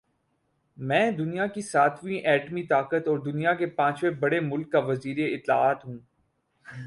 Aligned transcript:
میں 0.77 1.11
دنیا 1.11 1.47
کی 1.47 1.61
ساتویں 1.61 2.17
ایٹمی 2.17 2.63
طاقت 2.63 3.07
اور 3.07 3.19
دنیا 3.19 3.53
کے 3.53 3.65
پانچویں 3.65 4.11
بڑے 4.11 4.39
مُلک 4.39 4.71
کا 4.71 4.79
وزیراطلاعات 4.79 5.85
ہوں 5.85 5.97